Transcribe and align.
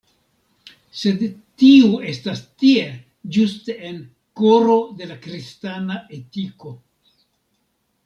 Sed 1.01 1.19
tiu 1.63 1.91
estas 2.13 2.41
tie, 2.63 2.87
ĝuste 3.37 3.77
en 3.93 4.01
“koro 4.43 4.81
de 5.03 5.13
la 5.15 5.21
kristana 5.29 6.03
etiko”. 6.21 6.79